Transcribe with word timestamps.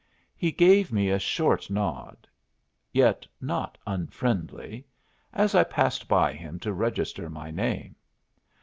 He 0.35 0.51
gave 0.51 0.91
me 0.91 1.11
a 1.11 1.19
short 1.19 1.69
nod, 1.69 2.27
yet 2.91 3.27
not 3.39 3.77
unfriendly, 3.85 4.87
as 5.31 5.53
I 5.53 5.63
passed 5.63 6.07
by 6.07 6.33
him 6.33 6.59
to 6.61 6.73
register 6.73 7.29
my 7.29 7.51
name. 7.51 7.95